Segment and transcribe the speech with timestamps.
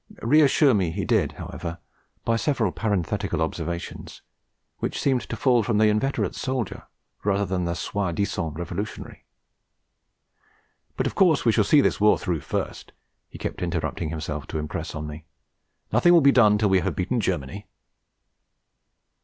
[0.23, 1.77] Reassure me he did, however,
[2.25, 4.23] by several parenthetical observations,
[4.79, 6.85] which seemed to fall from the inveterate soldier
[7.23, 9.25] rather than the soi disant revolutionary.
[10.97, 12.93] 'But of course we shall see this war through first,'
[13.29, 15.25] he kept interrupting himself to impress on me.
[15.93, 17.67] 'Nothing will be done till we have beaten Germany.'